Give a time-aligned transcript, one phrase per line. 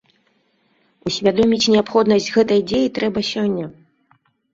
[1.09, 3.65] Усвядоміць неабходнасць гэтай дзеі трэба сёння.